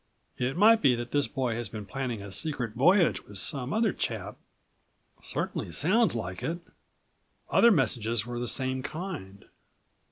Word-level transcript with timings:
It 0.39 0.57
might 0.57 0.81
be 0.81 0.95
that 0.95 1.11
this 1.11 1.27
boy 1.27 1.53
has 1.53 1.69
been 1.69 1.85
planning 1.85 2.23
a 2.23 2.31
secret 2.31 2.73
voyage 2.73 3.23
with 3.27 3.37
some 3.37 3.71
other 3.71 3.93
chap. 3.93 4.35
Certainly 5.21 5.73
sounds 5.73 6.15
like 6.15 6.41
it. 6.41 6.57
Other 7.51 7.69
messages 7.69 8.25
were 8.25 8.39
the 8.39 8.47
same 8.47 8.81
kind. 8.81 9.45